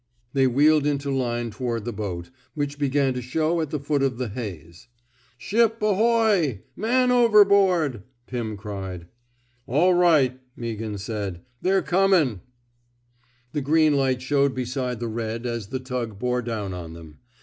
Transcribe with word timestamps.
They 0.33 0.47
wheeled 0.47 0.87
into 0.87 1.11
line 1.11 1.51
toward 1.51 1.85
the 1.85 1.93
boat, 1.93 2.31
which 2.55 2.79
began 2.79 3.13
to 3.13 3.21
show 3.21 3.61
at 3.61 3.69
the 3.69 3.79
foot 3.79 4.01
of 4.01 4.17
the 4.17 4.29
haze. 4.29 4.87
Ship 5.37 5.79
ahoy 5.79 6.33
I 6.33 6.61
Man 6.75 7.11
overboard! 7.11 8.01
*' 8.15 8.25
Pirn 8.25 8.57
cried. 8.57 9.05
All 9.67 9.93
right/' 9.93 10.39
Meaghan 10.57 10.97
said. 10.97 11.41
They're 11.61 11.83
comin'.'' 11.83 12.41
The 13.51 13.61
green 13.61 13.93
light 13.95 14.23
showed 14.23 14.55
beside 14.55 14.99
the 14.99 15.07
red 15.07 15.45
as 15.45 15.67
the 15.67 15.79
tug 15.79 16.17
bore 16.17 16.41
down 16.41 16.73
on 16.73 16.93
them. 16.93 17.19